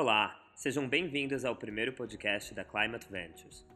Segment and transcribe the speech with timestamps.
[0.00, 3.66] Olá, sejam bem-vindos ao primeiro podcast da Climate Ventures.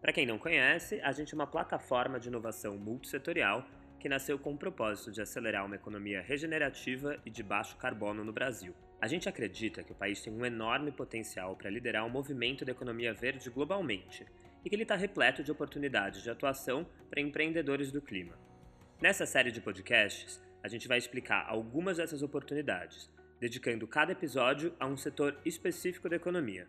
[0.00, 3.66] Para quem não conhece, a gente é uma plataforma de inovação multissetorial
[3.98, 8.32] que nasceu com o propósito de acelerar uma economia regenerativa e de baixo carbono no
[8.32, 8.72] Brasil.
[9.00, 12.64] A gente acredita que o país tem um enorme potencial para liderar o um movimento
[12.64, 14.24] da economia verde globalmente
[14.64, 18.38] e que ele está repleto de oportunidades de atuação para empreendedores do clima.
[19.00, 23.10] Nessa série de podcasts, a gente vai explicar algumas dessas oportunidades,
[23.42, 26.68] dedicando cada episódio a um setor específico da economia.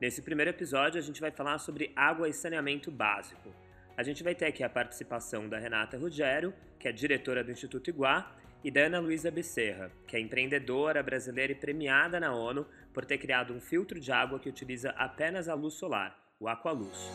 [0.00, 3.52] Nesse primeiro episódio, a gente vai falar sobre água e saneamento básico.
[3.96, 7.90] A gente vai ter aqui a participação da Renata Ruggiero, que é diretora do Instituto
[7.90, 8.32] Iguá,
[8.62, 13.18] e da Ana Luísa Becerra, que é empreendedora brasileira e premiada na ONU por ter
[13.18, 17.10] criado um filtro de água que utiliza apenas a luz solar, o Aqualuz.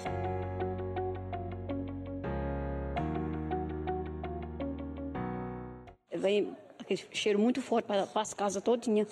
[6.13, 6.53] Vem
[6.89, 9.05] aquele cheiro muito forte para as casas todinha.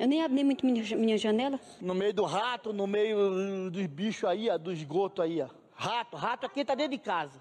[0.00, 1.60] Eu nem abri muito minha, minha janela.
[1.80, 5.48] No meio do rato, no meio dos bichos aí, ó, do esgoto aí, ó.
[5.74, 7.40] Rato, rato aqui tá dentro de casa.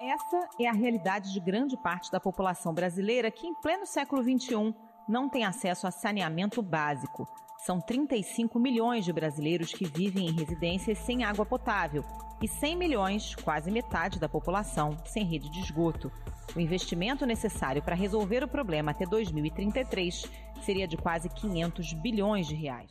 [0.00, 4.74] Essa é a realidade de grande parte da população brasileira que, em pleno século XXI,
[5.08, 7.26] não tem acesso a saneamento básico.
[7.58, 12.04] São 35 milhões de brasileiros que vivem em residências sem água potável
[12.42, 16.10] e 100 milhões, quase metade da população, sem rede de esgoto.
[16.56, 20.24] O investimento necessário para resolver o problema até 2033
[20.62, 22.90] seria de quase 500 bilhões de reais.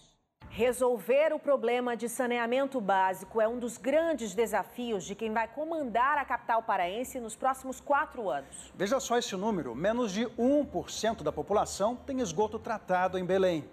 [0.50, 6.18] Resolver o problema de saneamento básico é um dos grandes desafios de quem vai comandar
[6.18, 8.72] a capital paraense nos próximos quatro anos.
[8.76, 13.64] Veja só esse número: menos de 1% da população tem esgoto tratado em Belém.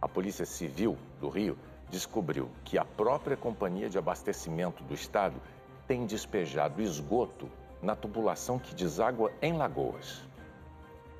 [0.00, 1.58] A Polícia Civil do Rio
[1.90, 5.40] descobriu que a própria companhia de abastecimento do estado
[5.86, 7.48] tem despejado esgoto
[7.80, 10.22] na tubulação que deságua em Lagoas.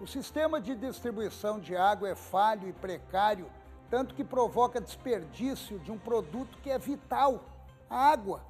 [0.00, 3.47] O sistema de distribuição de água é falho e precário,
[3.88, 7.44] tanto que provoca desperdício de um produto que é vital,
[7.88, 8.43] a água.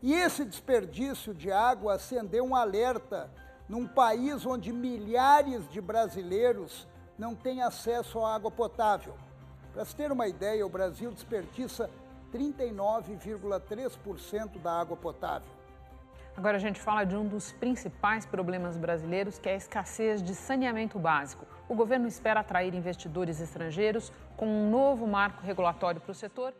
[0.00, 3.30] E esse desperdício de água acendeu um alerta
[3.68, 6.86] num país onde milhares de brasileiros
[7.18, 9.14] não têm acesso à água potável.
[9.72, 11.88] Para se ter uma ideia, o Brasil desperdiça
[12.32, 15.48] 39,3% da água potável.
[16.36, 20.34] Agora a gente fala de um dos principais problemas brasileiros, que é a escassez de
[20.34, 21.46] saneamento básico.
[21.68, 26.52] O governo espera atrair investidores estrangeiros com um novo marco regulatório para o setor.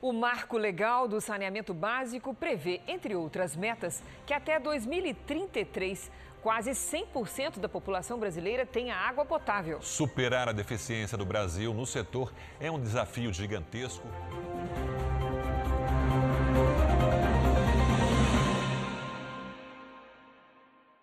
[0.00, 6.08] O marco legal do saneamento básico prevê, entre outras metas, que até 2033
[6.42, 9.82] Quase 100% da população brasileira tem água potável.
[9.82, 14.06] Superar a deficiência do Brasil no setor é um desafio gigantesco.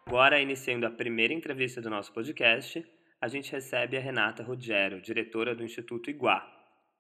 [0.08, 2.86] Agora, iniciando a primeira entrevista do nosso podcast,
[3.20, 6.50] a gente recebe a Renata Ruggiero, diretora do Instituto Iguá.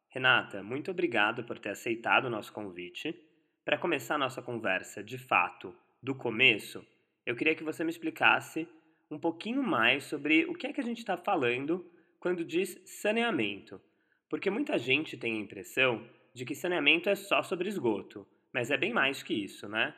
[0.09, 3.15] Renata, muito obrigado por ter aceitado o nosso convite.
[3.63, 5.73] Para começar a nossa conversa, de fato,
[6.03, 6.85] do começo,
[7.25, 8.67] eu queria que você me explicasse
[9.09, 11.85] um pouquinho mais sobre o que é que a gente está falando
[12.19, 13.81] quando diz saneamento.
[14.29, 18.77] Porque muita gente tem a impressão de que saneamento é só sobre esgoto, mas é
[18.77, 19.93] bem mais que isso, né?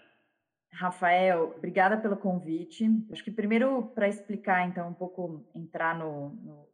[0.71, 2.85] Rafael, obrigada pelo convite.
[3.11, 6.69] Acho que primeiro para explicar, então, um pouco, entrar no, no,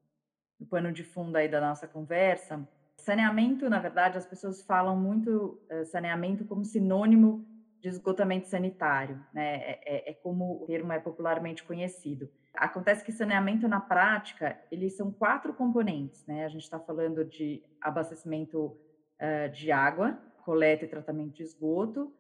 [0.60, 5.62] no, pano de fundo aí da nossa conversa, saneamento, na verdade, as pessoas falam muito
[5.70, 7.46] uh, saneamento como sinônimo
[7.84, 9.56] de esgotamento sanitário, né?
[9.56, 12.32] É, é, é, como o termo é popularmente conhecido.
[12.56, 16.46] Acontece que saneamento na prática, eles são quatro componentes, né?
[16.46, 22.14] A gente está falando de abastecimento uh, de água, coleta e tratamento de esgoto,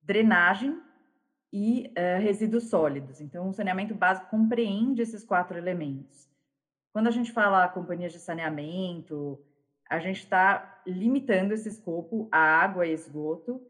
[0.00, 0.80] drenagem
[1.52, 3.20] e uh, resíduos sólidos.
[3.20, 6.28] Então, o saneamento básico compreende esses quatro elementos.
[6.92, 9.44] Quando a gente fala companhias de saneamento,
[9.88, 13.60] a gente está limitando esse escopo a água e esgoto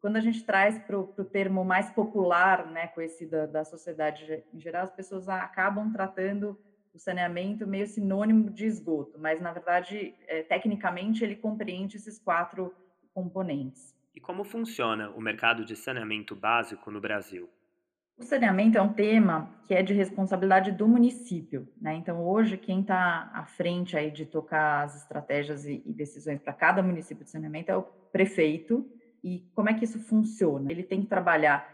[0.00, 4.58] quando a gente traz para o termo mais popular, né, conhecido da, da sociedade em
[4.58, 6.58] geral, as pessoas acabam tratando
[6.92, 12.74] o saneamento meio sinônimo de esgoto, mas na verdade, é, tecnicamente, ele compreende esses quatro
[13.14, 13.94] componentes.
[14.14, 17.48] E como funciona o mercado de saneamento básico no Brasil?
[18.18, 21.94] O saneamento é um tema que é de responsabilidade do município, né?
[21.94, 26.52] Então, hoje, quem está à frente aí de tocar as estratégias e, e decisões para
[26.52, 28.86] cada município de saneamento é o prefeito,
[29.22, 30.70] e como é que isso funciona?
[30.70, 31.68] Ele tem que trabalhar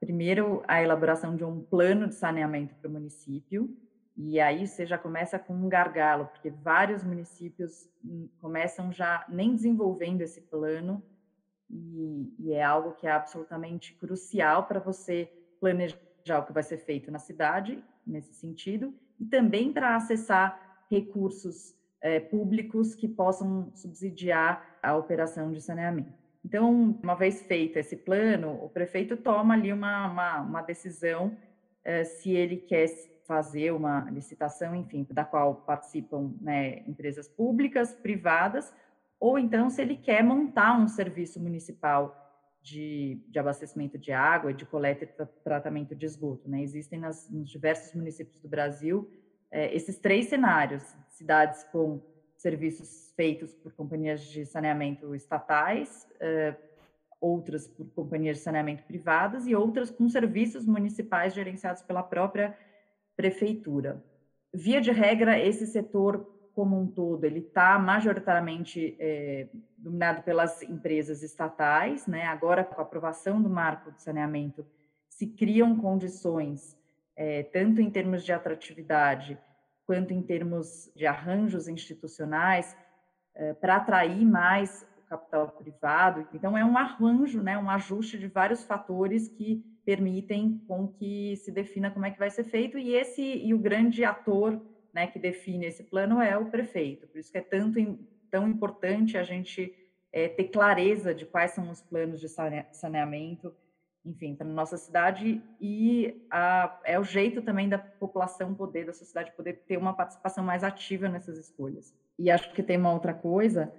[0.00, 3.76] primeiro a elaboração de um plano de saneamento para o município,
[4.16, 9.54] e aí você já começa com um gargalo, porque vários municípios hum, começam já nem
[9.54, 11.02] desenvolvendo esse plano,
[11.70, 15.96] e, e é algo que é absolutamente crucial para você planejar
[16.38, 22.20] o que vai ser feito na cidade, nesse sentido, e também para acessar recursos é,
[22.20, 26.21] públicos que possam subsidiar a operação de saneamento.
[26.44, 31.36] Então, uma vez feito esse plano, o prefeito toma ali uma, uma, uma decisão
[31.84, 32.88] é, se ele quer
[33.26, 38.74] fazer uma licitação, enfim, da qual participam né, empresas públicas, privadas,
[39.18, 42.18] ou então se ele quer montar um serviço municipal
[42.60, 46.48] de, de abastecimento de água, de coleta e tratamento de esgoto.
[46.48, 46.62] Né?
[46.62, 49.08] Existem nas, nos diversos municípios do Brasil
[49.52, 52.00] é, esses três cenários: cidades com
[52.42, 56.06] serviços feitos por companhias de saneamento estatais,
[57.20, 62.58] outras por companhias de saneamento privadas e outras com serviços municipais gerenciados pela própria
[63.16, 64.02] prefeitura.
[64.52, 69.48] Via de regra, esse setor como um todo, ele está majoritariamente é,
[69.78, 72.26] dominado pelas empresas estatais, né?
[72.26, 74.66] Agora, com a aprovação do marco de saneamento,
[75.08, 76.76] se criam condições,
[77.16, 79.38] é, tanto em termos de atratividade,
[79.86, 82.76] quanto em termos de arranjos institucionais,
[83.34, 86.26] é, para atrair mais o capital privado.
[86.32, 87.58] Então, é um arranjo, né?
[87.58, 92.30] Um ajuste de vários fatores que permitem com que se defina como é que vai
[92.30, 94.60] ser feito e esse e o grande ator
[94.94, 97.06] né, que define esse plano é o prefeito.
[97.08, 97.78] Por isso que é tanto
[98.30, 99.74] tão importante a gente
[100.12, 103.54] é, ter clareza de quais são os planos de saneamento,
[104.04, 109.32] enfim, para nossa cidade e a, é o jeito também da população poder, da sociedade
[109.36, 111.94] poder ter uma participação mais ativa nessas escolhas.
[112.18, 113.72] E acho que tem uma outra coisa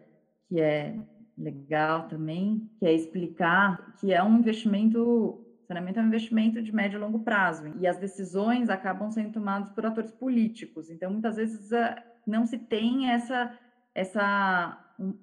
[0.48, 0.96] que é
[1.38, 6.98] legal também, que é explicar que é um investimento Saneamento é um investimento de médio
[6.98, 10.90] e longo prazo e as decisões acabam sendo tomadas por atores políticos.
[10.90, 13.58] Então, muitas vezes ah, não se tem essa,
[13.96, 14.78] essa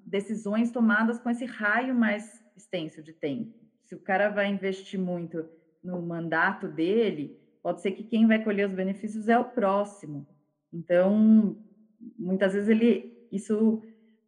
[0.04, 3.59] decisões tomadas com esse raio mais extenso de tempo.
[3.90, 5.44] Se o cara vai investir muito
[5.82, 10.24] no mandato dele, pode ser que quem vai colher os benefícios é o próximo.
[10.72, 11.56] Então,
[12.16, 13.82] muitas vezes ele isso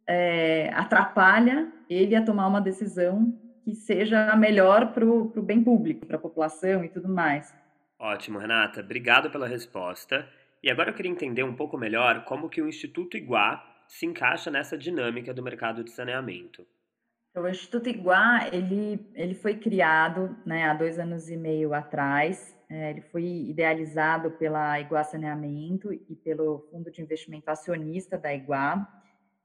[0.05, 6.17] é, atrapalha ele a tomar uma decisão que seja melhor para o bem público, para
[6.17, 7.55] a população e tudo mais.
[7.97, 8.81] Ótimo, Renata.
[8.81, 10.27] Obrigado pela resposta.
[10.61, 14.51] E agora eu queria entender um pouco melhor como que o Instituto Iguá se encaixa
[14.51, 16.67] nessa dinâmica do mercado de saneamento.
[17.33, 22.55] Então, o Instituto Iguá, ele, ele foi criado né, há dois anos e meio atrás,
[22.69, 28.87] é, ele foi idealizado pela Iguá Saneamento e pelo Fundo de Investimento Acionista da Iguá.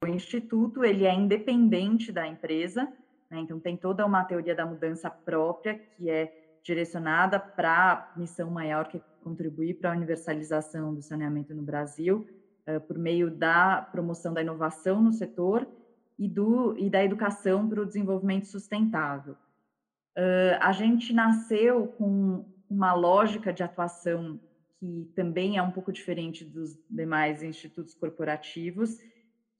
[0.03, 2.83] O Instituto, ele é independente da empresa,
[3.27, 3.39] né?
[3.39, 6.31] Então, tem toda uma teoria da mudança própria, que é
[6.63, 12.27] direcionada para a missão maior, que é contribuir para a universalização do saneamento no Brasil,
[12.67, 15.67] uh, por meio da promoção da inovação no setor
[16.19, 19.33] e, do, e da educação para o desenvolvimento sustentável.
[20.17, 24.37] Uh, a gente nasceu com uma lógica de atuação
[24.79, 28.97] que também é um pouco diferente dos demais institutos corporativos,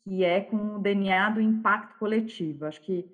[0.04, 2.66] que é com o DNA do impacto coletivo.
[2.66, 3.06] Acho que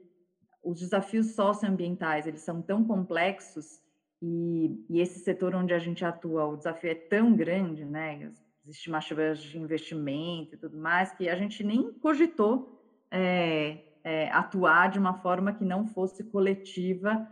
[0.64, 3.80] os desafios socioambientais eles são tão complexos
[4.22, 8.32] e, e, esse setor onde a gente atua, o desafio é tão grande, né?
[8.64, 12.75] As estimativas de investimento e tudo mais, que a gente nem cogitou
[13.12, 17.28] é, é, atuar de uma forma que não fosse coletiva,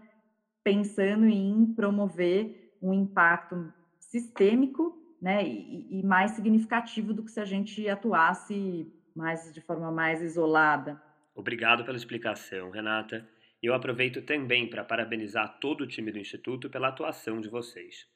[0.63, 5.43] pensando em promover um impacto sistêmico, né?
[5.45, 11.01] E, e mais significativo do que se a gente atuasse mais de forma mais isolada.
[11.35, 13.27] Obrigado pela explicação, Renata.
[13.61, 18.07] Eu aproveito também para parabenizar todo o time do Instituto pela atuação de vocês.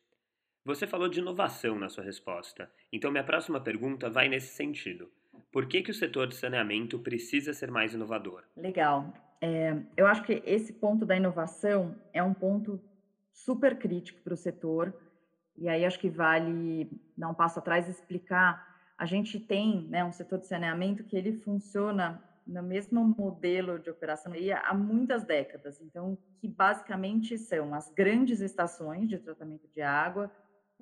[0.65, 5.09] Você falou de inovação na sua resposta, então minha próxima pergunta vai nesse sentido.
[5.51, 8.43] Por que, que o setor de saneamento precisa ser mais inovador?
[8.55, 9.13] Legal.
[9.41, 12.81] É, eu acho que esse ponto da inovação é um ponto
[13.31, 14.93] super crítico para o setor,
[15.55, 18.65] e aí acho que vale dar um passo atrás e explicar.
[18.97, 23.89] A gente tem né, um setor de saneamento que ele funciona no mesmo modelo de
[23.89, 24.31] operação
[24.63, 25.81] há muitas décadas.
[25.81, 30.31] Então, que basicamente são as grandes estações de tratamento de água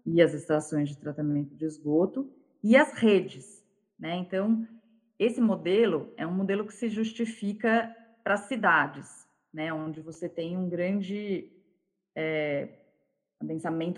[0.06, 2.32] e as estações de tratamento de esgoto
[2.64, 3.65] e as redes,
[4.00, 4.16] né?
[4.16, 4.68] Então,
[5.18, 9.72] esse modelo é um modelo que se justifica para cidades, né?
[9.74, 11.50] Onde você tem um grande
[12.16, 12.70] é,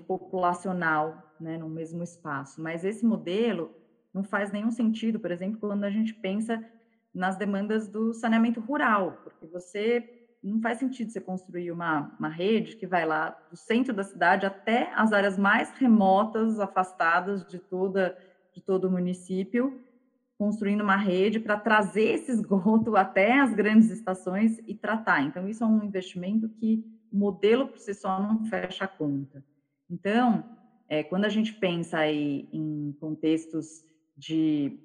[0.06, 1.58] populacional, né?
[1.58, 2.62] No mesmo espaço.
[2.62, 3.74] Mas esse modelo
[4.14, 6.64] não faz nenhum sentido, por exemplo, quando a gente pensa
[7.14, 12.76] nas demandas do saneamento rural, porque você não faz sentido você construir uma, uma rede
[12.76, 18.16] que vai lá do centro da cidade até as áreas mais remotas, afastadas de toda
[18.54, 19.80] de todo o município,
[20.38, 25.24] construindo uma rede para trazer esse esgoto até as grandes estações e tratar.
[25.24, 29.44] Então, isso é um investimento que o modelo por si só não fecha a conta.
[29.90, 30.44] Então,
[30.88, 33.84] é, quando a gente pensa aí em contextos
[34.16, 34.80] de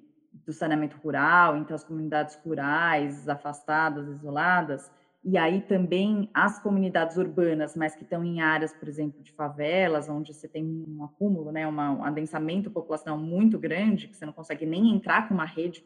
[0.45, 4.91] do saneamento rural, então as comunidades rurais, afastadas, isoladas,
[5.23, 10.09] e aí também as comunidades urbanas, mas que estão em áreas, por exemplo, de favelas,
[10.09, 14.33] onde você tem um acúmulo, né, uma, um adensamento populacional muito grande, que você não
[14.33, 15.85] consegue nem entrar com uma rede,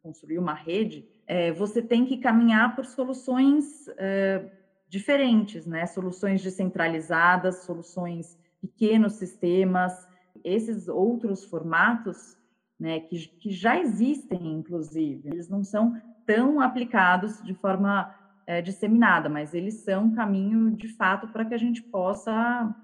[0.00, 4.48] construir uma rede, é, você tem que caminhar por soluções é,
[4.88, 10.06] diferentes, né, soluções descentralizadas, soluções pequenos sistemas,
[10.44, 12.36] esses outros formatos,
[12.78, 18.14] né, que, que já existem, inclusive, eles não são tão aplicados de forma
[18.46, 22.74] é, disseminada, mas eles são um caminho de fato para que a gente possa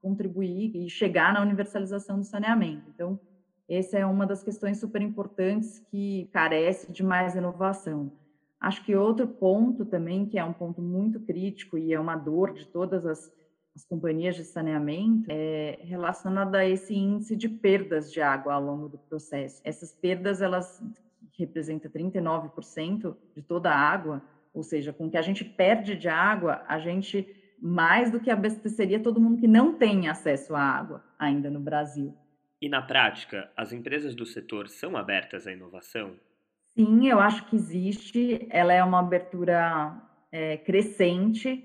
[0.00, 2.88] contribuir e chegar na universalização do saneamento.
[2.88, 3.20] Então,
[3.68, 8.10] essa é uma das questões super importantes que carece de mais inovação.
[8.58, 12.52] Acho que outro ponto também, que é um ponto muito crítico e é uma dor
[12.52, 13.32] de todas as,
[13.74, 18.88] as companhias de saneamento, é relacionado a esse índice de perdas de água ao longo
[18.88, 19.62] do processo.
[19.64, 20.82] Essas perdas, elas
[21.38, 26.08] representam 39% de toda a água, ou seja, com o que a gente perde de
[26.08, 31.04] água, a gente mais do que abasteceria todo mundo que não tem acesso à água
[31.18, 32.16] ainda no Brasil.
[32.60, 36.14] E na prática, as empresas do setor são abertas à inovação?
[36.74, 38.46] Sim, eu acho que existe.
[38.50, 39.94] Ela é uma abertura
[40.30, 41.64] é, crescente.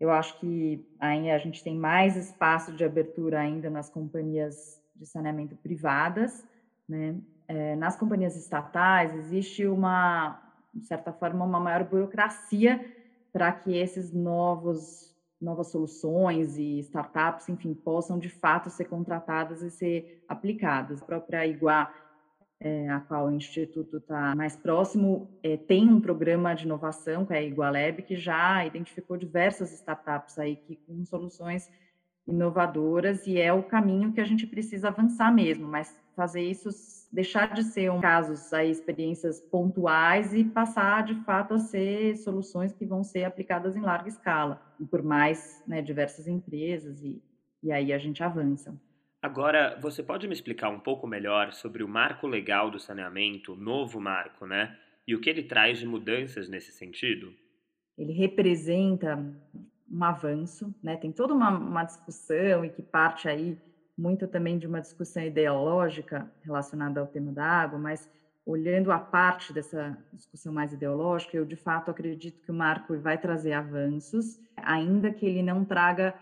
[0.00, 5.06] Eu acho que ainda a gente tem mais espaço de abertura ainda nas companhias de
[5.06, 6.46] saneamento privadas,
[6.88, 7.16] né?
[7.48, 12.84] É, nas companhias estatais existe uma de certa forma, uma maior burocracia
[13.32, 15.12] para que esses novos
[15.42, 21.02] novas soluções e startups, enfim, possam de fato ser contratadas e ser aplicadas.
[21.02, 21.92] A própria Iguá,
[22.60, 27.34] é, a qual o Instituto está mais próximo, é, tem um programa de inovação, que
[27.34, 31.68] é a Igualab, que já identificou diversas startups aí que com soluções
[32.24, 36.70] inovadoras e é o caminho que a gente precisa avançar mesmo, mas fazer isso
[37.12, 42.72] deixar de ser um casos aí experiências pontuais e passar de fato a ser soluções
[42.72, 47.22] que vão ser aplicadas em larga escala e por mais né, diversas empresas e,
[47.62, 48.74] e aí a gente avança.
[49.22, 53.56] Agora, você pode me explicar um pouco melhor sobre o marco legal do saneamento, o
[53.56, 54.76] novo marco, né?
[55.06, 57.32] E o que ele traz de mudanças nesse sentido?
[57.96, 59.24] Ele representa
[59.88, 60.96] um avanço, né?
[60.96, 63.56] Tem toda uma, uma discussão e que parte aí
[63.96, 68.08] muito também de uma discussão ideológica relacionada ao tema da água, mas
[68.44, 73.16] olhando a parte dessa discussão mais ideológica, eu de fato acredito que o marco vai
[73.16, 76.14] trazer avanços, ainda que ele não traga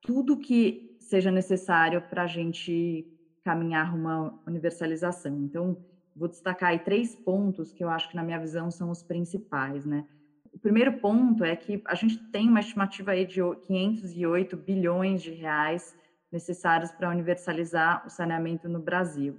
[0.00, 3.06] tudo que seja necessário para a gente
[3.44, 5.36] caminhar uma universalização.
[5.38, 5.76] Então,
[6.14, 9.84] vou destacar aí três pontos que eu acho que, na minha visão, são os principais,
[9.84, 10.04] né?
[10.52, 15.30] O primeiro ponto é que a gente tem uma estimativa aí de 508 bilhões de
[15.30, 15.94] reais
[16.36, 19.32] necessários para universalizar o saneamento no Brasil.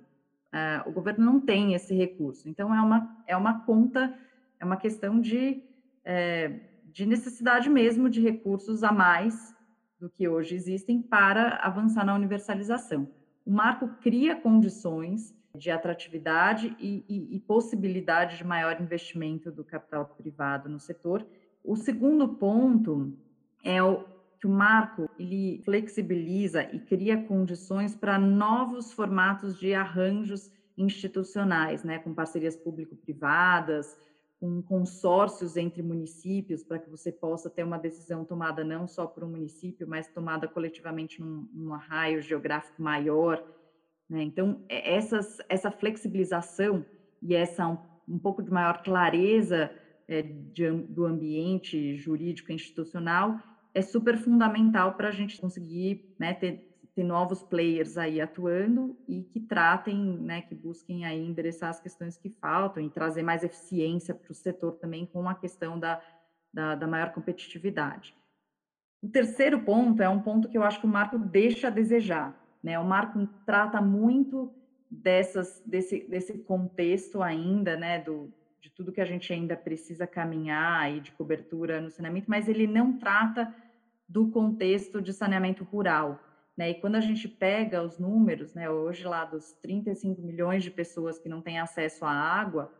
[0.51, 4.17] Uh, o governo não tem esse recurso, então é uma, é uma conta,
[4.59, 5.61] é uma questão de,
[6.03, 9.55] é, de necessidade mesmo de recursos a mais
[9.99, 13.07] do que hoje existem para avançar na universalização.
[13.45, 20.05] O marco cria condições de atratividade e, e, e possibilidade de maior investimento do capital
[20.05, 21.25] privado no setor.
[21.63, 23.13] O segundo ponto
[23.63, 24.05] é o,
[24.39, 31.97] que o marco ele flexibiliza e cria condições para novos formatos de arranjos institucionais, né,
[31.99, 33.97] com parcerias público-privadas,
[34.39, 39.23] com consórcios entre municípios, para que você possa ter uma decisão tomada não só por
[39.23, 43.43] um município, mas tomada coletivamente num, num raio geográfico maior.
[44.07, 44.21] Né?
[44.21, 46.85] Então, essas, essa flexibilização
[47.19, 47.77] e essa um,
[48.07, 49.71] um pouco de maior clareza
[50.07, 53.41] é, de, do ambiente jurídico institucional
[53.77, 59.21] é super fundamental para a gente conseguir né, ter, ter novos players aí atuando e
[59.21, 64.15] que tratem, né, que busquem aí endereçar as questões que faltam e trazer mais eficiência
[64.15, 66.01] para o setor também com a questão da,
[66.51, 68.15] da, da, maior competitividade.
[68.99, 72.35] O terceiro ponto é um ponto que eu acho que o marco deixa a desejar.
[72.63, 72.79] Né?
[72.79, 74.51] O marco trata muito
[74.89, 80.81] dessas, desse, desse contexto ainda, né, do, de tudo que a gente ainda precisa caminhar
[80.81, 83.53] aí de cobertura no saneamento, mas ele não trata
[84.07, 86.19] do contexto de saneamento rural.
[86.55, 86.71] Né?
[86.71, 91.19] E quando a gente pega os números, né, hoje lá dos 35 milhões de pessoas
[91.19, 92.73] que não têm acesso à água,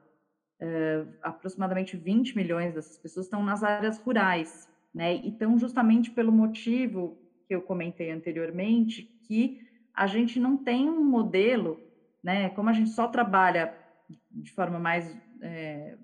[0.62, 5.16] uh, aproximadamente 20 milhões dessas pessoas estão nas áreas rurais, né?
[5.16, 7.18] E estão justamente pelo motivo
[7.48, 9.62] que eu comentei anteriormente, que
[9.94, 11.80] a gente não tem um modelo,
[12.24, 12.50] né?
[12.50, 13.74] Como a gente só trabalha
[14.32, 15.98] de forma mais é,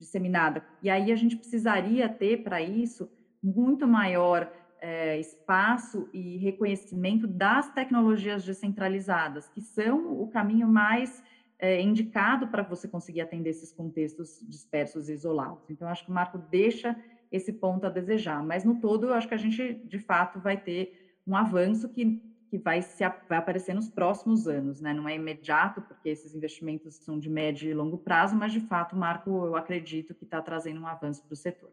[0.00, 3.10] disseminada, e aí a gente precisaria ter para isso
[3.42, 11.22] muito maior é, espaço e reconhecimento das tecnologias descentralizadas, que são o caminho mais
[11.58, 15.70] é, indicado para você conseguir atender esses contextos dispersos e isolados.
[15.70, 16.96] Então, acho que o marco deixa
[17.30, 20.56] esse ponto a desejar, mas no todo, eu acho que a gente, de fato, vai
[20.56, 22.20] ter um avanço que,
[22.50, 24.92] que vai, se, vai aparecer nos próximos anos, né?
[24.92, 28.96] Não é imediato, porque esses investimentos são de médio e longo prazo, mas, de fato,
[28.96, 31.70] marco, eu acredito que está trazendo um avanço para o setor.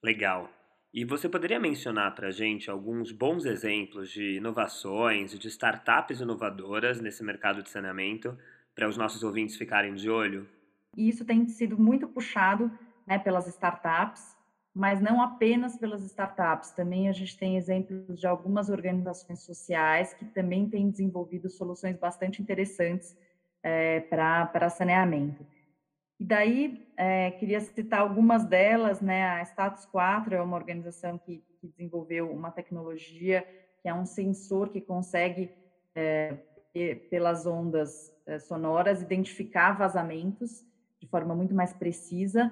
[0.00, 0.48] Legal.
[0.94, 7.00] E você poderia mencionar para a gente alguns bons exemplos de inovações, de startups inovadoras
[7.00, 8.38] nesse mercado de saneamento
[8.76, 10.48] para os nossos ouvintes ficarem de olho?
[10.96, 12.70] Isso tem sido muito puxado
[13.04, 14.36] né, pelas startups,
[14.72, 16.70] mas não apenas pelas startups.
[16.70, 22.40] Também a gente tem exemplos de algumas organizações sociais que também têm desenvolvido soluções bastante
[22.40, 23.16] interessantes
[23.64, 25.44] é, para saneamento.
[26.18, 29.24] E daí, é, queria citar algumas delas, né?
[29.24, 33.44] A Status 4 é uma organização que, que desenvolveu uma tecnologia
[33.82, 35.50] que é um sensor que consegue,
[35.94, 36.36] é,
[37.10, 40.64] pelas ondas eh, sonoras, identificar vazamentos
[40.98, 42.46] de forma muito mais precisa.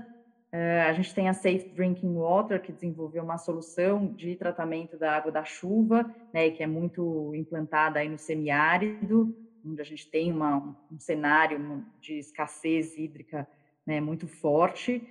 [0.53, 5.17] Uh, a gente tem a Safe Drinking Water, que desenvolveu uma solução de tratamento da
[5.17, 10.33] água da chuva, né, que é muito implantada aí no semiárido, onde a gente tem
[10.33, 13.49] uma, um cenário de escassez hídrica
[13.87, 15.07] né, muito forte,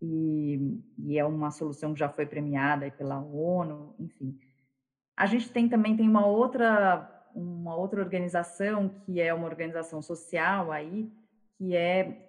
[0.00, 4.38] e, e, é uma solução que já foi premiada pela ONU, enfim.
[5.16, 10.70] A gente tem também tem uma outra uma outra organização, que é uma organização social
[10.70, 11.10] aí,
[11.58, 12.26] que é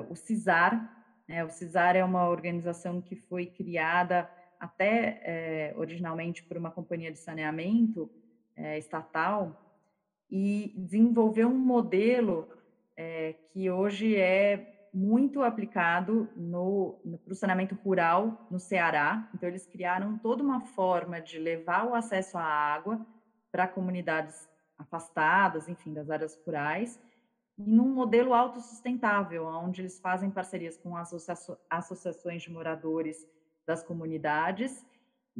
[0.00, 0.90] uh, o CISAR.
[1.28, 1.44] Né?
[1.44, 7.18] O CISAR é uma organização que foi criada até eh, originalmente por uma companhia de
[7.18, 8.10] saneamento
[8.56, 9.67] eh, estatal
[10.30, 12.48] e desenvolveu um modelo
[13.52, 19.28] que hoje é muito aplicado no, no saneamento rural no Ceará.
[19.34, 23.06] Então, eles criaram toda uma forma de levar o acesso à água
[23.52, 27.00] para comunidades afastadas, enfim, das áreas rurais,
[27.56, 31.34] e num modelo autossustentável, onde eles fazem parcerias com associa
[31.68, 33.26] associações de moradores
[33.66, 34.86] das comunidades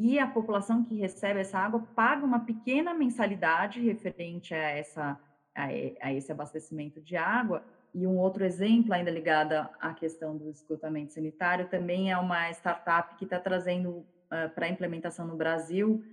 [0.01, 5.19] e a população que recebe essa água paga uma pequena mensalidade referente a, essa,
[5.53, 5.65] a,
[6.01, 7.65] a esse abastecimento de água.
[7.93, 13.17] E um outro exemplo, ainda ligado à questão do esgotamento sanitário, também é uma startup
[13.17, 16.05] que está trazendo uh, para a implementação no Brasil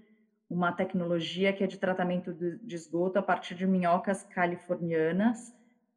[0.50, 5.54] uma tecnologia que é de tratamento de esgoto a partir de minhocas californianas,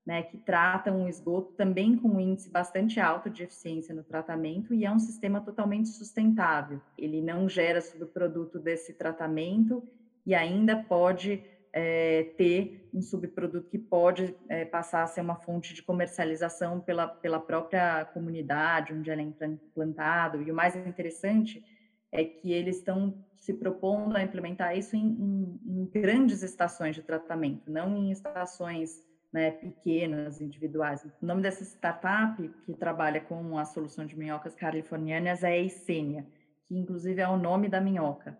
[0.08, 4.72] né, que tratam o esgoto também com um índice bastante alto de eficiência no tratamento
[4.72, 6.80] e é um sistema totalmente sustentável.
[6.96, 9.86] Ele não gera subproduto desse tratamento
[10.24, 11.44] e ainda pode
[11.74, 17.06] é, ter um subproduto que pode é, passar a ser uma fonte de comercialização pela,
[17.06, 20.40] pela própria comunidade onde ele é implantado.
[20.40, 21.62] E o mais interessante
[22.10, 27.02] é que eles estão se propondo a implementar isso em, em, em grandes estações de
[27.02, 31.04] tratamento, não em estações né, pequenas, individuais.
[31.04, 36.26] O nome dessa startup que trabalha com a solução de minhocas californianas é Essênia,
[36.66, 38.38] que inclusive é o nome da minhoca.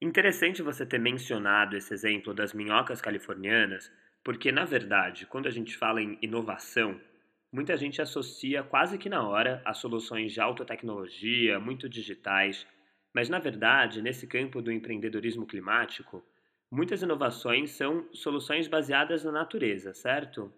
[0.00, 3.92] Interessante você ter mencionado esse exemplo das minhocas californianas,
[4.24, 6.98] porque na verdade, quando a gente fala em inovação,
[7.52, 12.66] muita gente associa quase que na hora a soluções de alta tecnologia, muito digitais,
[13.12, 16.24] mas, na verdade, nesse campo do empreendedorismo climático,
[16.70, 20.52] muitas inovações são soluções baseadas na natureza, certo?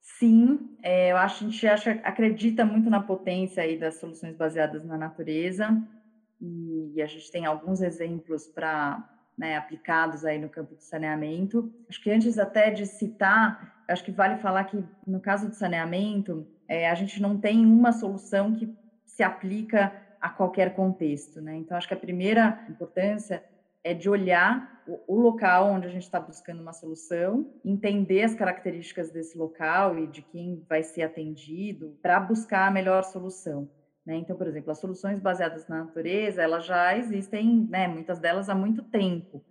[0.00, 4.84] Sim, é, eu acho, a gente acha, acredita muito na potência aí das soluções baseadas
[4.84, 5.76] na natureza
[6.40, 11.72] e, e a gente tem alguns exemplos para né, aplicados aí no campo do saneamento.
[11.88, 16.46] Acho que antes até de citar, acho que vale falar que no caso do saneamento,
[16.66, 18.74] é, a gente não tem uma solução que
[19.06, 21.56] se aplica a qualquer contexto, né?
[21.56, 23.42] Então, acho que a primeira importância
[23.88, 29.10] é de olhar o, local onde a gente está buscando uma solução, entender as características
[29.10, 33.70] desse local e de quem vai ser atendido para buscar a melhor solução.
[34.04, 34.16] Né?
[34.16, 38.54] Então, por exemplo, as soluções baseadas na natureza, elas já existem, né, muitas delas há
[38.54, 39.42] muito tempo.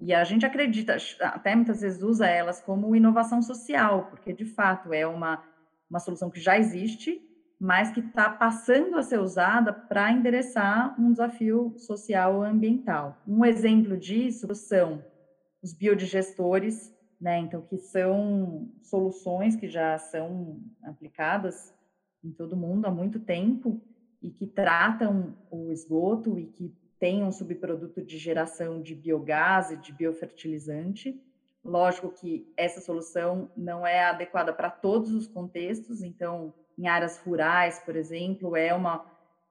[0.00, 4.92] E a gente acredita, até muitas vezes usa elas como inovação social, porque de fato
[4.92, 5.42] é uma,
[5.88, 7.20] uma solução que já existe
[7.58, 13.22] mas que está passando a ser usada para endereçar um desafio social ou ambiental.
[13.26, 15.02] Um exemplo disso são
[15.62, 17.38] os biodigestores, né?
[17.38, 21.74] Então, que são soluções que já são aplicadas
[22.22, 23.80] em todo mundo há muito tempo
[24.20, 29.76] e que tratam o esgoto e que têm um subproduto de geração de biogás e
[29.76, 31.22] de biofertilizante.
[31.64, 37.78] Lógico que essa solução não é adequada para todos os contextos, então em áreas rurais,
[37.80, 39.04] por exemplo, é uma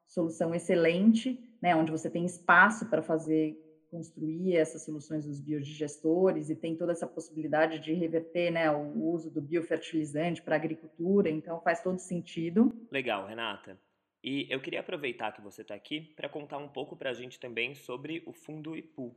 [0.07, 6.55] solução excelente, né, onde você tem espaço para fazer construir essas soluções dos biodigestores e
[6.55, 11.61] tem toda essa possibilidade de reverter né, o uso do biofertilizante para a agricultura, então
[11.61, 12.75] faz todo sentido.
[12.91, 13.79] Legal, Renata.
[14.23, 17.39] E eu queria aproveitar que você está aqui para contar um pouco para a gente
[17.39, 19.15] também sobre o Fundo IPU.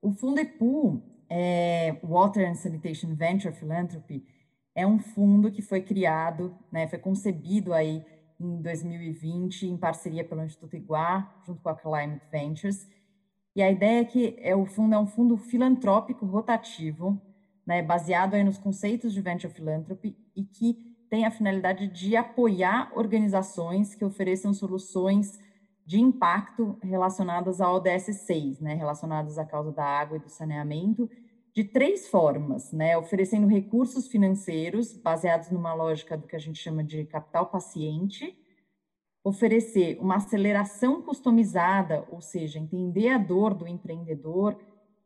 [0.00, 4.24] O Fundo IPU, é Water and Sanitation Venture Philanthropy,
[4.74, 8.04] é um fundo que foi criado, né, foi concebido aí
[8.40, 12.88] em 2020 em parceria pelo Instituto Iguá, junto com a Climate Ventures.
[13.54, 17.20] E a ideia é que é, o fundo é um fundo filantrópico rotativo,
[17.66, 22.92] né, baseado aí nos conceitos de Venture Philanthropy e que tem a finalidade de apoiar
[22.94, 25.38] organizações que ofereçam soluções
[25.84, 31.10] de impacto relacionadas ao ODS 6, né, relacionadas à causa da água e do saneamento,
[31.58, 36.84] de três formas, né, oferecendo recursos financeiros baseados numa lógica do que a gente chama
[36.84, 38.38] de capital paciente,
[39.24, 44.56] oferecer uma aceleração customizada, ou seja, entender a dor do empreendedor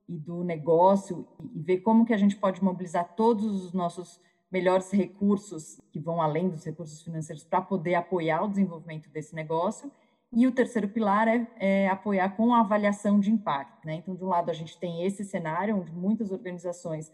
[0.06, 4.90] e do negócio e ver como que a gente pode mobilizar todos os nossos melhores
[4.90, 9.90] recursos que vão além dos recursos financeiros para poder apoiar o desenvolvimento desse negócio
[10.32, 13.86] e o terceiro pilar é, é, apoiar com a avaliação de impacto.
[13.86, 13.96] Né?
[13.96, 17.12] Então, de um lado, a gente tem esse cenário onde muitas organizações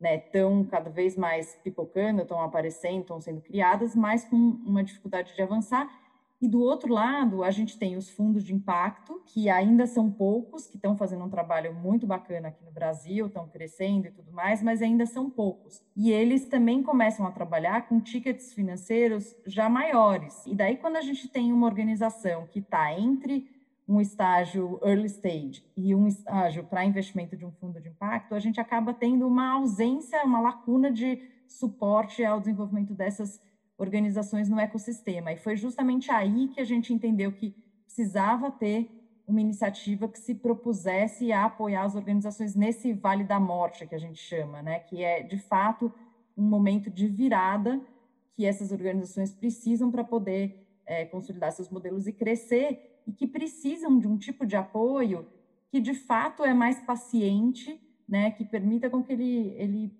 [0.00, 5.34] estão né, cada vez mais pipocando, estão aparecendo, estão sendo criadas, mas com uma dificuldade
[5.34, 5.88] de avançar.
[6.40, 10.66] E do outro lado, a gente tem os fundos de impacto, que ainda são poucos,
[10.66, 14.62] que estão fazendo um trabalho muito bacana aqui no Brasil, estão crescendo e tudo mais,
[14.62, 15.82] mas ainda são poucos.
[15.94, 20.46] E eles também começam a trabalhar com tickets financeiros já maiores.
[20.46, 23.46] E daí, quando a gente tem uma organização que está entre
[23.86, 28.38] um estágio early stage e um estágio para investimento de um fundo de impacto, a
[28.38, 33.42] gente acaba tendo uma ausência, uma lacuna de suporte ao desenvolvimento dessas
[33.80, 35.32] organizações no ecossistema.
[35.32, 37.54] E foi justamente aí que a gente entendeu que
[37.86, 38.90] precisava ter
[39.26, 43.98] uma iniciativa que se propusesse a apoiar as organizações nesse vale da morte que a
[43.98, 44.80] gente chama, né?
[44.80, 45.90] Que é de fato
[46.36, 47.80] um momento de virada
[48.34, 53.98] que essas organizações precisam para poder é, consolidar seus modelos e crescer e que precisam
[53.98, 55.26] de um tipo de apoio
[55.70, 58.30] que de fato é mais paciente, né?
[58.32, 59.98] Que permita com que ele, ele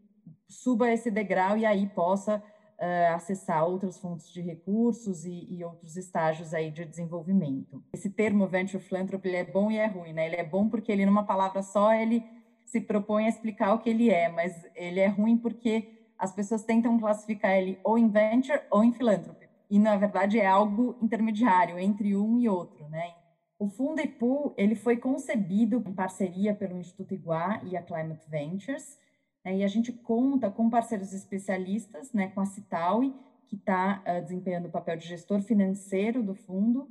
[0.48, 2.42] suba esse degrau e aí possa
[2.80, 7.82] uh, acessar outras fontes de recursos e, e, outros estágios aí de desenvolvimento.
[7.92, 10.26] Esse termo venture philanthropy ele é bom e é ruim, né?
[10.26, 12.24] Ele é bom porque ele numa palavra só ele
[12.64, 16.62] se propõe a explicar o que ele é, mas ele é ruim porque as pessoas
[16.62, 19.48] tentam classificar ele ou em venture ou em philanthropy.
[19.68, 23.14] E na verdade é algo intermediário entre um e outro, né?
[23.58, 28.98] O Fundo IPU, ele foi concebido em parceria pelo Instituto Iguá e a Climate Ventures,
[29.44, 33.14] né, e a gente conta com parceiros especialistas, né, com a Citaui,
[33.48, 36.88] que está uh, desempenhando o papel de gestor financeiro do fundo,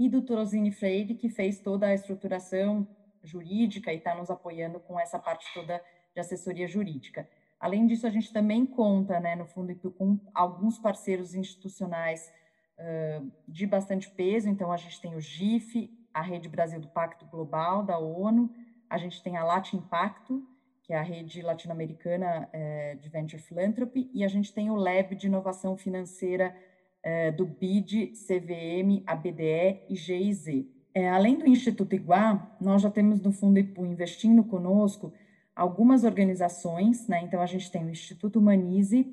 [0.00, 2.88] e do Torosini Freire, que fez toda a estruturação
[3.22, 5.78] jurídica e está nos apoiando com essa parte toda
[6.14, 7.28] de assessoria jurídica.
[7.60, 12.32] Além disso, a gente também conta né, no Fundo com alguns parceiros institucionais
[12.78, 17.26] uh, de bastante peso, então a gente tem o GIF, a Rede Brasil do Pacto
[17.26, 18.50] Global, da ONU,
[18.88, 20.42] a gente tem a Latin Impacto,
[20.90, 25.14] que é a rede latino-americana é, de Venture Philanthropy, e a gente tem o Lab
[25.14, 26.52] de Inovação Financeira
[27.00, 30.66] é, do BID, CVM, ABDE e GIZ.
[30.92, 35.12] É, além do Instituto Iguá, nós já temos no Fundo IPU investindo conosco
[35.54, 37.22] algumas organizações, né?
[37.22, 39.06] então a gente tem o Instituto Humanize,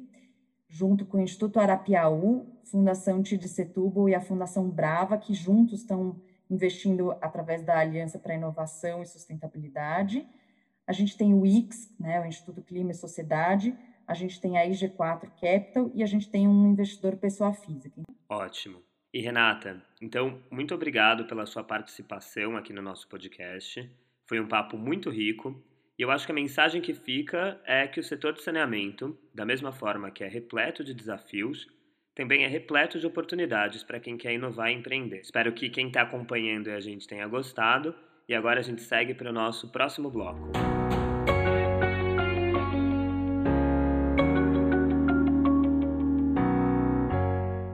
[0.67, 6.19] junto com o Instituto Arapiaú, Fundação Tid Setúbal e a Fundação Brava, que juntos estão
[6.49, 10.27] investindo através da Aliança para Inovação e Sustentabilidade,
[10.87, 13.75] a gente tem o IX, né, o Instituto Clima e Sociedade,
[14.07, 18.01] a gente tem a IG4 Capital e a gente tem um investidor pessoa física.
[18.29, 18.81] Ótimo.
[19.13, 23.89] E Renata, então, muito obrigado pela sua participação aqui no nosso podcast.
[24.25, 25.61] Foi um papo muito rico
[25.99, 29.45] e eu acho que a mensagem que fica é que o setor de saneamento, da
[29.45, 31.67] mesma forma que é repleto de desafios,
[32.15, 35.19] também é repleto de oportunidades para quem quer inovar e empreender.
[35.19, 37.93] Espero que quem está acompanhando a gente tenha gostado
[38.27, 40.51] e agora a gente segue para o nosso próximo bloco.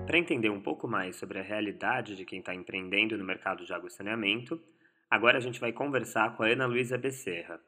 [0.05, 3.73] Para entender um pouco mais sobre a realidade de quem está empreendendo no mercado de
[3.73, 4.61] água e saneamento,
[5.09, 7.59] agora a gente vai conversar com a Ana Luísa Becerra.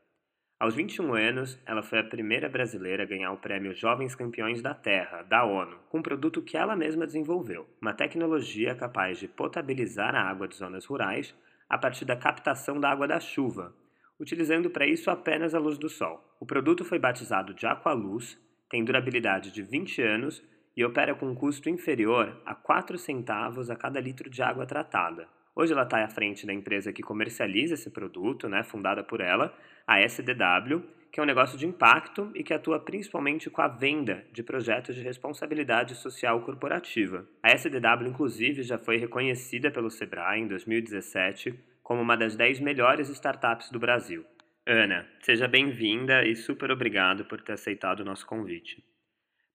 [0.60, 4.76] Aos 21 anos, ela foi a primeira brasileira a ganhar o prêmio Jovens Campeões da
[4.76, 10.16] Terra, da ONU, com um produto que ela mesma desenvolveu, uma tecnologia capaz de potabilizar
[10.16, 11.36] a água de zonas rurais
[11.70, 13.76] a partir da captação da água da chuva,
[14.20, 16.36] utilizando para isso apenas a luz do sol.
[16.40, 20.44] O produto foi batizado de Aqualuz, tem durabilidade de 20 anos
[20.76, 25.28] e opera com um custo inferior a 4 centavos a cada litro de água tratada.
[25.56, 29.58] Hoje ela está à frente da empresa que comercializa esse produto, né, fundada por ela,
[29.88, 34.26] a SDW, que é um negócio de impacto e que atua principalmente com a venda
[34.34, 37.26] de projetos de responsabilidade social corporativa.
[37.42, 43.08] A SDW, inclusive, já foi reconhecida pelo Sebrae em 2017 como uma das 10 melhores
[43.08, 44.26] startups do Brasil.
[44.68, 48.84] Ana, seja bem-vinda e super obrigado por ter aceitado o nosso convite.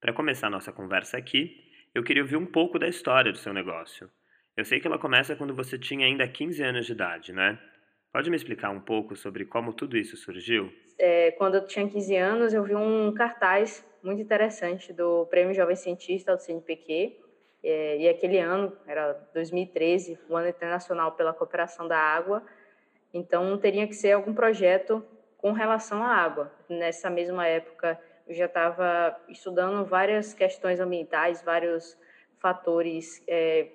[0.01, 1.63] Para começar nossa conversa aqui,
[1.95, 4.09] eu queria ouvir um pouco da história do seu negócio.
[4.57, 7.59] Eu sei que ela começa quando você tinha ainda 15 anos de idade, né?
[8.13, 10.73] Pode me explicar um pouco sobre como tudo isso surgiu?
[10.99, 15.77] É, quando eu tinha 15 anos, eu vi um cartaz muito interessante do Prêmio Jovem
[15.77, 17.17] Cientista do CNPq.
[17.63, 22.43] É, e aquele ano, era 2013, o Ano Internacional pela Cooperação da Água.
[23.15, 25.05] Então, teria que ser algum projeto
[25.37, 26.53] com relação à água.
[26.69, 31.97] Nessa mesma época, eu já estava estudando várias questões ambientais, vários
[32.39, 33.69] fatores é,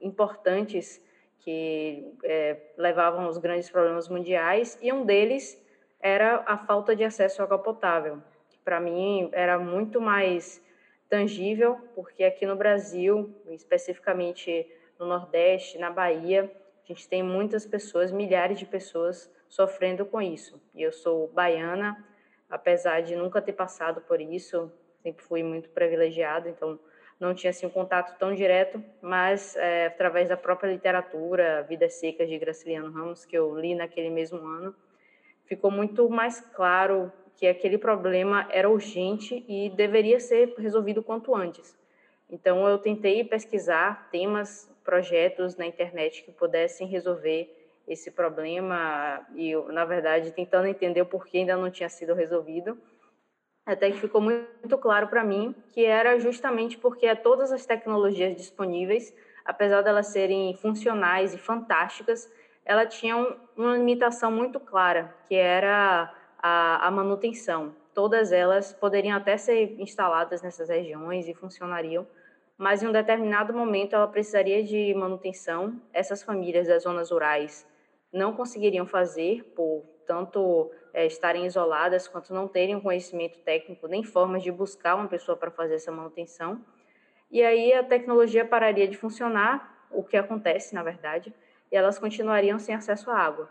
[0.00, 1.02] importantes
[1.40, 5.62] que é, levavam aos grandes problemas mundiais, e um deles
[6.00, 8.22] era a falta de acesso à água potável,
[8.68, 10.62] para mim era muito mais
[11.08, 16.52] tangível, porque aqui no Brasil, especificamente no Nordeste, na Bahia,
[16.84, 20.60] a gente tem muitas pessoas, milhares de pessoas sofrendo com isso.
[20.74, 21.96] E eu sou baiana,
[22.50, 24.70] apesar de nunca ter passado por isso,
[25.02, 26.78] sempre fui muito privilegiada, então
[27.18, 32.28] não tinha assim um contato tão direto, mas é, através da própria literatura, Vidas Secas
[32.28, 34.74] de Graciliano Ramos, que eu li naquele mesmo ano,
[35.44, 41.76] ficou muito mais claro que aquele problema era urgente e deveria ser resolvido quanto antes.
[42.30, 47.54] Então eu tentei pesquisar temas, projetos na internet que pudessem resolver
[47.86, 52.78] esse problema e na verdade tentando entender o porquê ainda não tinha sido resolvido
[53.72, 59.12] até que ficou muito claro para mim que era justamente porque todas as tecnologias disponíveis,
[59.44, 62.28] apesar de elas serem funcionais e fantásticas,
[62.64, 67.74] elas tinham uma limitação muito clara, que era a, a manutenção.
[67.94, 72.06] Todas elas poderiam até ser instaladas nessas regiões e funcionariam,
[72.56, 75.78] mas em um determinado momento ela precisaria de manutenção.
[75.92, 77.66] Essas famílias das zonas rurais
[78.12, 84.42] não conseguiriam fazer por tanto é, estarem isoladas, quanto não terem conhecimento técnico nem formas
[84.42, 86.64] de buscar uma pessoa para fazer essa manutenção.
[87.30, 91.32] E aí a tecnologia pararia de funcionar, o que acontece, na verdade,
[91.70, 93.50] e elas continuariam sem acesso à água.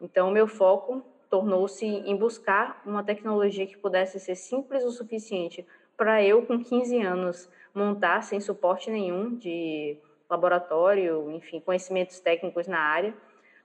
[0.00, 6.22] Então, meu foco tornou-se em buscar uma tecnologia que pudesse ser simples o suficiente para
[6.22, 13.14] eu, com 15 anos, montar sem suporte nenhum de laboratório, enfim, conhecimentos técnicos na área,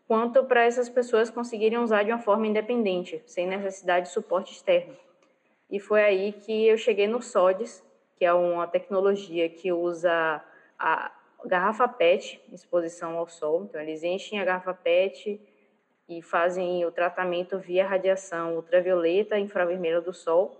[0.08, 4.96] quanto para essas pessoas conseguirem usar de uma forma independente, sem necessidade de suporte externo.
[5.70, 7.84] E foi aí que eu cheguei no SODES,
[8.15, 10.41] que é uma tecnologia que usa
[10.80, 11.12] a
[11.46, 13.65] garrafa PET, exposição ao sol.
[13.65, 15.39] Então, eles enchem a garrafa PET
[16.08, 20.56] e fazem o tratamento via radiação ultravioleta infravermelha do sol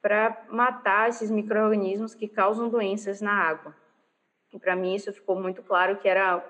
[0.00, 3.76] para matar esses micro-organismos que causam doenças na água.
[4.52, 6.42] E para mim isso ficou muito claro que era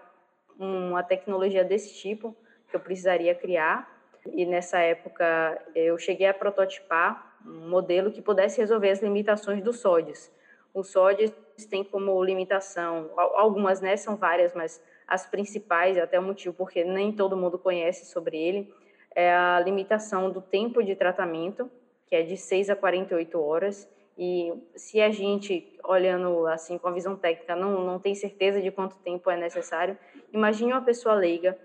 [0.58, 2.34] uma tecnologia desse tipo
[2.68, 3.96] que eu precisaria criar.
[4.26, 9.72] E nessa época eu cheguei a prototipar um modelo que pudesse resolver as limitações do
[9.72, 10.32] SODES.
[10.74, 11.32] O SODES
[11.70, 17.12] tem como limitação, algumas né, são várias, mas as principais, até o motivo porque nem
[17.12, 18.72] todo mundo conhece sobre ele,
[19.14, 21.70] é a limitação do tempo de tratamento,
[22.06, 23.88] que é de 6 a 48 horas,
[24.18, 28.68] e se a gente, olhando assim com a visão técnica, não, não tem certeza de
[28.72, 29.96] quanto tempo é necessário,
[30.32, 31.56] imagine uma pessoa leiga,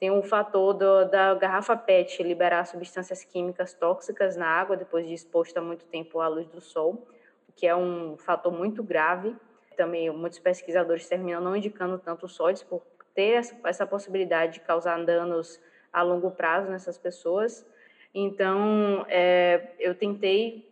[0.00, 5.12] tem um fator do, da garrafa PET liberar substâncias químicas tóxicas na água depois de
[5.12, 7.06] exposta muito tempo à luz do sol,
[7.46, 9.36] o que é um fator muito grave.
[9.76, 12.80] Também muitos pesquisadores terminam não indicando tanto sólidos por
[13.14, 15.60] ter essa, essa possibilidade de causar danos
[15.92, 17.66] a longo prazo nessas pessoas.
[18.14, 20.67] Então, é, eu tentei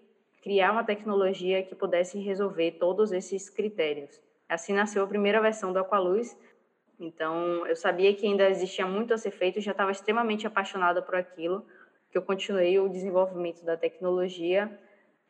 [0.46, 4.22] criar uma tecnologia que pudesse resolver todos esses critérios.
[4.48, 6.38] Assim nasceu a primeira versão do Aqualuz.
[7.00, 11.16] Então, eu sabia que ainda existia muito a ser feito, já estava extremamente apaixonada por
[11.16, 11.66] aquilo,
[12.12, 14.70] que eu continuei o desenvolvimento da tecnologia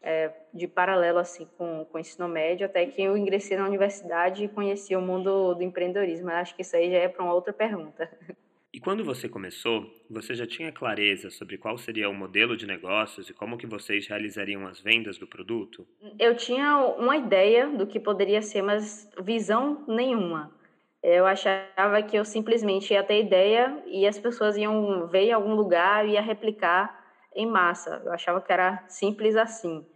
[0.02, 4.44] é, de paralelo assim com, com o ensino médio, até que eu ingressei na universidade
[4.44, 6.30] e conheci o mundo do empreendedorismo.
[6.30, 8.06] Eu acho que isso aí já é para uma outra pergunta.
[8.76, 13.30] E quando você começou, você já tinha clareza sobre qual seria o modelo de negócios
[13.30, 15.86] e como que vocês realizariam as vendas do produto?
[16.18, 20.54] Eu tinha uma ideia do que poderia ser, mas visão nenhuma.
[21.02, 25.54] Eu achava que eu simplesmente ia ter ideia e as pessoas iam ver em algum
[25.54, 27.02] lugar e ia replicar
[27.34, 28.02] em massa.
[28.04, 29.86] Eu achava que era simples assim.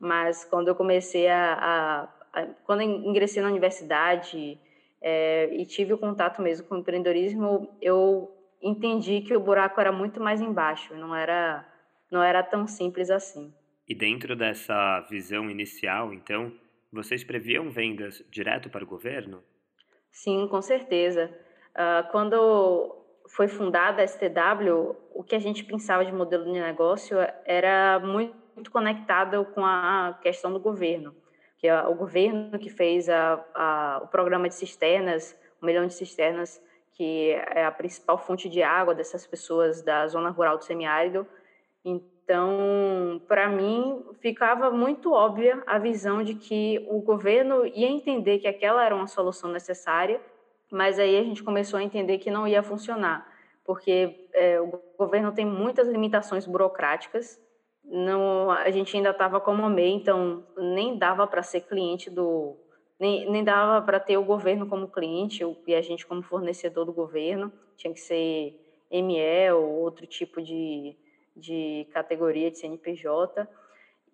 [0.00, 4.58] Mas quando eu comecei a, a, a quando ingressei na universidade,
[5.02, 8.30] é, e tive o contato mesmo com o empreendedorismo, eu
[8.62, 11.66] entendi que o buraco era muito mais embaixo, não era,
[12.10, 13.52] não era tão simples assim.
[13.88, 16.52] E dentro dessa visão inicial, então,
[16.92, 19.42] vocês previam vendas direto para o governo?
[20.10, 21.34] Sim, com certeza.
[21.72, 27.16] Uh, quando foi fundada a STW, o que a gente pensava de modelo de negócio
[27.44, 31.14] era muito conectado com a questão do governo,
[31.62, 35.94] que é o governo que fez a, a, o programa de cisternas, um milhão de
[35.94, 41.24] cisternas, que é a principal fonte de água dessas pessoas da zona rural do semiárido.
[41.84, 48.48] Então, para mim, ficava muito óbvia a visão de que o governo ia entender que
[48.48, 50.20] aquela era uma solução necessária,
[50.68, 53.24] mas aí a gente começou a entender que não ia funcionar,
[53.64, 57.40] porque é, o governo tem muitas limitações burocráticas.
[57.84, 62.56] Não, a gente ainda estava como MEI, então nem dava para ser cliente do,
[63.02, 66.92] nem, nem dava para ter o governo como cliente e a gente como fornecedor do
[66.92, 68.56] governo, tinha que ser
[68.92, 70.96] ME ou outro tipo de,
[71.36, 73.48] de categoria de CNPJ.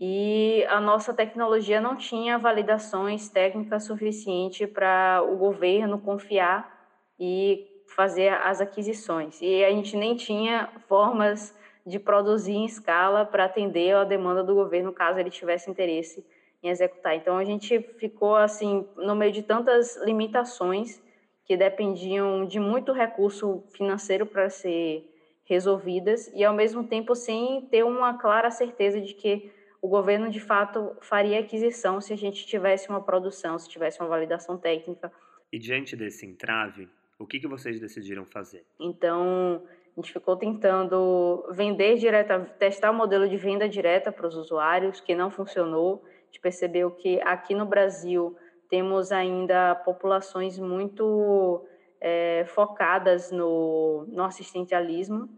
[0.00, 6.88] E a nossa tecnologia não tinha validações técnicas suficientes para o governo confiar
[7.20, 9.42] e fazer as aquisições.
[9.42, 11.54] E a gente nem tinha formas
[11.88, 16.24] de produzir em escala para atender a demanda do governo, caso ele tivesse interesse
[16.62, 17.16] em executar.
[17.16, 21.02] Então a gente ficou assim no meio de tantas limitações
[21.44, 25.04] que dependiam de muito recurso financeiro para ser
[25.44, 30.40] resolvidas e ao mesmo tempo sem ter uma clara certeza de que o governo de
[30.40, 35.10] fato faria aquisição se a gente tivesse uma produção, se tivesse uma validação técnica.
[35.50, 38.66] E diante desse entrave, o que, que vocês decidiram fazer?
[38.78, 39.62] Então,
[39.98, 45.00] a gente ficou tentando vender direta, testar o modelo de venda direta para os usuários,
[45.00, 48.36] que não funcionou gente percebeu que aqui no Brasil
[48.68, 51.66] temos ainda populações muito
[52.00, 55.28] é, focadas no, no assistencialismo.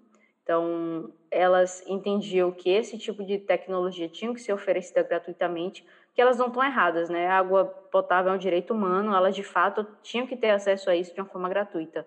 [0.43, 6.37] Então, elas entendiam que esse tipo de tecnologia tinha que ser oferecida gratuitamente, que elas
[6.37, 7.29] não estão erradas, né?
[7.29, 10.97] A água potável é um direito humano, elas de fato tinham que ter acesso a
[10.97, 12.05] isso de uma forma gratuita.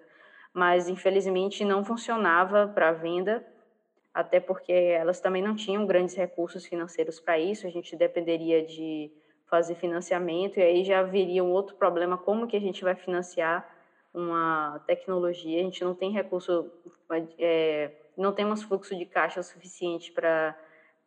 [0.54, 3.44] Mas, infelizmente, não funcionava para venda
[4.14, 9.12] até porque elas também não tinham grandes recursos financeiros para isso, a gente dependeria de
[9.48, 13.68] fazer financiamento, e aí já viria um outro problema, como que a gente vai financiar
[14.14, 16.72] uma tecnologia, a gente não tem recurso,
[17.40, 20.56] é, não temos fluxo de caixa suficiente para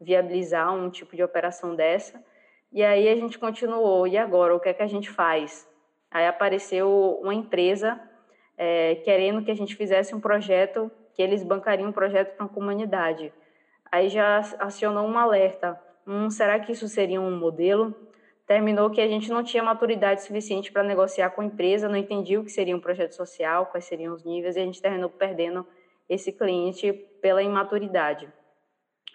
[0.01, 2.23] viabilizar um tipo de operação dessa,
[2.73, 5.69] e aí a gente continuou, e agora, o que é que a gente faz?
[6.11, 8.01] Aí apareceu uma empresa
[8.57, 12.49] é, querendo que a gente fizesse um projeto que eles bancariam um projeto para a
[12.49, 13.33] comunidade.
[13.90, 15.81] Aí já acionou um alerta.
[16.07, 17.95] Hum, será que isso seria um modelo?
[18.47, 22.38] Terminou que a gente não tinha maturidade suficiente para negociar com a empresa, não entendia
[22.40, 25.66] o que seria um projeto social, quais seriam os níveis, e a gente terminou perdendo
[26.09, 28.29] esse cliente pela imaturidade.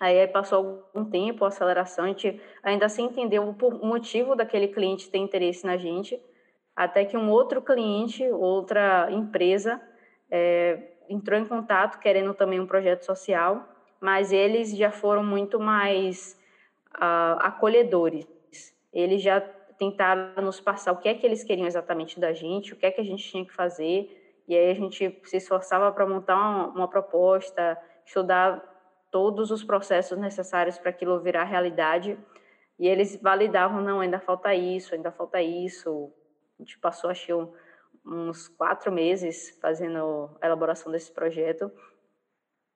[0.01, 5.09] Aí passou algum tempo, a aceleração, a gente ainda sem entender o motivo daquele cliente
[5.09, 6.19] ter interesse na gente,
[6.83, 9.79] até que um outro cliente, outra empresa,
[10.31, 13.63] é, entrou em contato querendo também um projeto social,
[13.99, 16.39] mas eles já foram muito mais
[16.95, 18.25] uh, acolhedores.
[18.91, 19.39] Eles já
[19.77, 22.91] tentaram nos passar o que é que eles queriam exatamente da gente, o que é
[22.91, 26.67] que a gente tinha que fazer, e aí a gente se esforçava para montar uma,
[26.67, 28.59] uma proposta, estudar
[29.11, 32.17] todos os processos necessários para aquilo virar realidade,
[32.79, 36.11] e eles validavam, não, ainda falta isso, ainda falta isso.
[36.61, 37.51] A gente passou, acho
[38.05, 41.71] uns quatro meses fazendo a elaboração desse projeto,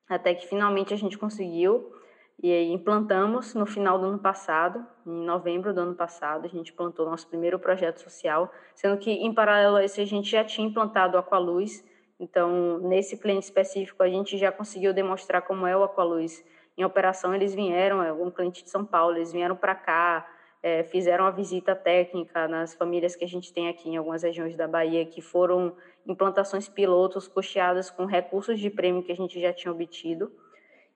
[0.10, 1.94] até que finalmente a gente conseguiu.
[2.42, 6.72] E aí implantamos no final do ano passado, em novembro do ano passado, a gente
[6.72, 10.68] implantou nosso primeiro projeto social, sendo que em paralelo a esse a gente já tinha
[10.68, 11.86] implantado Aqualuz,
[12.20, 16.44] então nesse cliente específico a gente já conseguiu demonstrar como é o Aqualuz
[16.76, 20.28] em operação, eles vieram, é um cliente de São Paulo, eles vieram para cá,
[20.66, 24.56] é, fizeram a visita técnica nas famílias que a gente tem aqui em algumas regiões
[24.56, 25.76] da Bahia, que foram
[26.08, 30.32] implantações pilotos custeadas com recursos de prêmio que a gente já tinha obtido.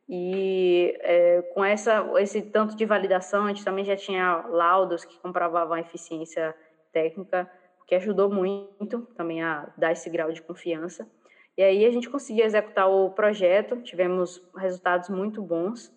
[0.10, 5.20] E é, com essa, esse tanto de validação, a gente também já tinha laudos que
[5.20, 6.56] comprovavam a eficiência
[6.92, 7.48] técnica,
[7.86, 11.08] que ajudou muito também a dar esse grau de confiança.
[11.56, 15.94] E aí a gente conseguiu executar o projeto, tivemos resultados muito bons,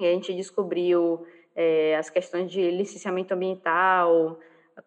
[0.00, 4.38] e a gente descobriu é, as questões de licenciamento ambiental,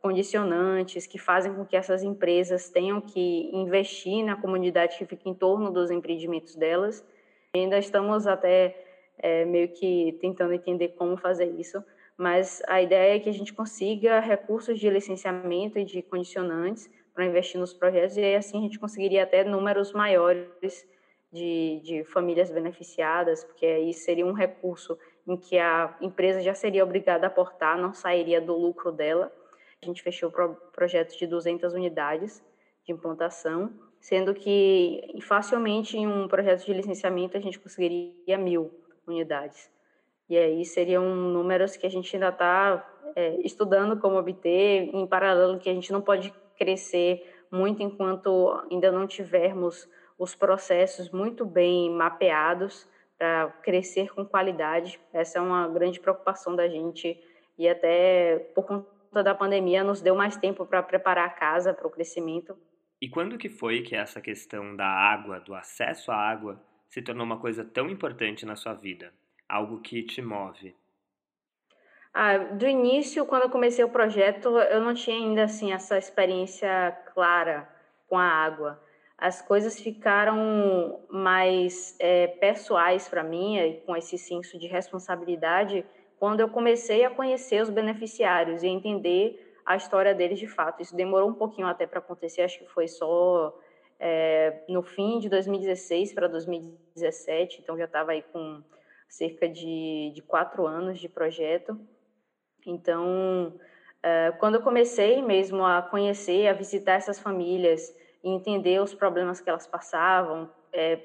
[0.02, 5.34] condicionantes que fazem com que essas empresas tenham que investir na comunidade que fica em
[5.34, 7.06] torno dos empreendimentos delas.
[7.54, 8.76] Ainda estamos até
[9.18, 11.84] é, meio que tentando entender como fazer isso,
[12.18, 17.26] mas a ideia é que a gente consiga recursos de licenciamento e de condicionantes para
[17.26, 20.86] investir nos projetos e assim a gente conseguiria até números maiores
[21.32, 24.98] de, de famílias beneficiadas, porque aí seria um recurso
[25.28, 29.32] em que a empresa já seria obrigada a aportar, não sairia do lucro dela.
[29.82, 32.42] A gente fechou o projeto de 200 unidades
[32.86, 38.72] de implantação, sendo que facilmente em um projeto de licenciamento a gente conseguiria mil
[39.06, 39.70] unidades.
[40.30, 45.60] E aí seriam números que a gente ainda está é, estudando como obter, em paralelo
[45.60, 51.90] que a gente não pode crescer muito enquanto ainda não tivermos os processos muito bem
[51.90, 55.00] mapeados para crescer com qualidade.
[55.12, 57.20] Essa é uma grande preocupação da gente
[57.58, 61.88] e até por conta da pandemia nos deu mais tempo para preparar a casa para
[61.88, 62.58] o crescimento.
[63.02, 67.26] E quando que foi que essa questão da água, do acesso à água, se tornou
[67.26, 69.14] uma coisa tão importante na sua vida?
[69.48, 70.76] Algo que te move?
[72.14, 76.92] Ah, do início, quando eu comecei o projeto, eu não tinha ainda assim essa experiência
[77.14, 77.70] clara
[78.08, 78.82] com a água.
[79.18, 85.84] As coisas ficaram mais é, pessoais para mim, e com esse senso de responsabilidade,
[86.20, 90.82] quando eu comecei a conhecer os beneficiários e entender a história deles de fato.
[90.82, 93.58] Isso demorou um pouquinho até para acontecer, acho que foi só
[94.00, 98.64] é, no fim de 2016 para 2017, então já estava aí com
[99.10, 101.80] cerca de, de quatro anos de projeto.
[102.66, 103.54] Então,
[104.04, 107.94] uh, quando eu comecei mesmo a conhecer, a visitar essas famílias
[108.30, 111.00] entender os problemas que elas passavam, é,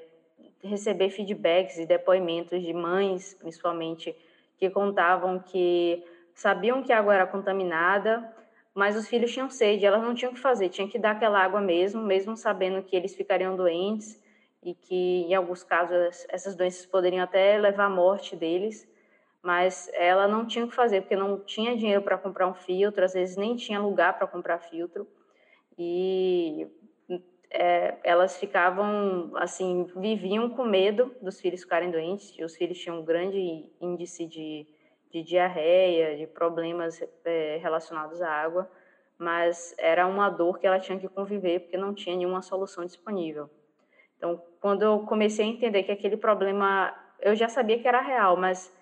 [0.63, 4.15] receber feedbacks e depoimentos de mães, principalmente,
[4.57, 6.03] que contavam que
[6.33, 8.33] sabiam que a água era contaminada,
[8.73, 11.39] mas os filhos tinham sede, elas não tinham o que fazer, tinham que dar aquela
[11.43, 14.21] água mesmo, mesmo sabendo que eles ficariam doentes
[14.63, 18.87] e que, em alguns casos, essas doenças poderiam até levar à morte deles
[19.43, 23.03] mas ela não tinha o que fazer, porque não tinha dinheiro para comprar um filtro,
[23.03, 25.05] às vezes nem tinha lugar para comprar filtro,
[25.77, 26.65] e
[27.53, 33.05] é, elas ficavam, assim, viviam com medo dos filhos ficarem doentes, os filhos tinham um
[33.05, 34.65] grande índice de,
[35.11, 38.69] de diarreia, de problemas é, relacionados à água,
[39.19, 43.47] mas era uma dor que ela tinha que conviver, porque não tinha nenhuma solução disponível.
[44.17, 46.91] Então, quando eu comecei a entender que aquele problema,
[47.21, 48.75] eu já sabia que era real, mas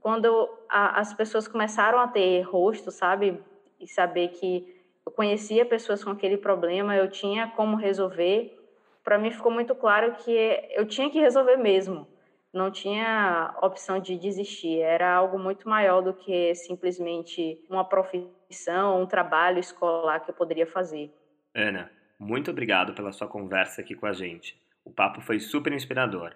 [0.00, 3.40] quando a, as pessoas começaram a ter rosto, sabe?
[3.78, 4.77] E saber que
[5.08, 8.54] eu conhecia pessoas com aquele problema, eu tinha como resolver,
[9.02, 10.30] para mim ficou muito claro que
[10.70, 12.06] eu tinha que resolver mesmo.
[12.52, 19.06] Não tinha opção de desistir, era algo muito maior do que simplesmente uma profissão, um
[19.06, 21.10] trabalho escolar que eu poderia fazer.
[21.54, 24.60] Ana, muito obrigado pela sua conversa aqui com a gente.
[24.84, 26.34] O papo foi super inspirador.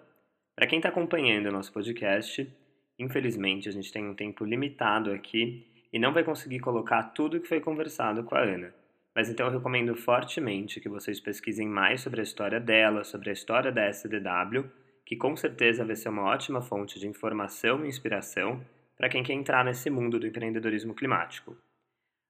[0.57, 2.51] Para quem está acompanhando o nosso podcast,
[2.99, 7.49] Infelizmente, a gente tem um tempo limitado aqui e não vai conseguir colocar tudo que
[7.49, 8.73] foi conversado com a Ana.
[9.15, 13.33] Mas então eu recomendo fortemente que vocês pesquisem mais sobre a história dela, sobre a
[13.33, 14.65] história da SDW,
[15.05, 18.65] que com certeza vai ser uma ótima fonte de informação e inspiração
[18.97, 21.57] para quem quer entrar nesse mundo do empreendedorismo climático.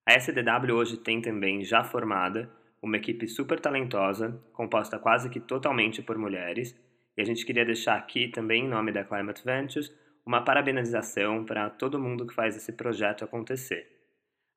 [0.04, 2.50] A SDW hoje tem também, já formada,
[2.82, 6.74] uma equipe super talentosa, composta quase que totalmente por mulheres,
[7.16, 9.94] e a gente queria deixar aqui também, em nome da Climate Ventures,
[10.24, 13.86] uma parabenização para todo mundo que faz esse projeto acontecer.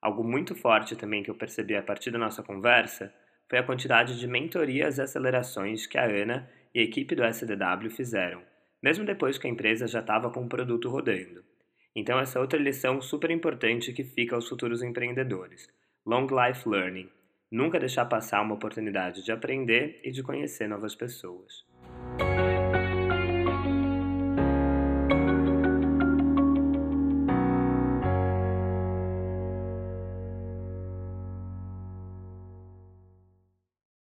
[0.01, 3.13] Algo muito forte também que eu percebi a partir da nossa conversa
[3.49, 7.89] foi a quantidade de mentorias e acelerações que a Ana e a equipe do SDW
[7.89, 8.41] fizeram,
[8.81, 11.43] mesmo depois que a empresa já estava com o produto rodando.
[11.95, 15.67] Então, essa outra lição super importante que fica aos futuros empreendedores:
[16.05, 17.09] Long Life Learning.
[17.49, 21.63] Nunca deixar passar uma oportunidade de aprender e de conhecer novas pessoas.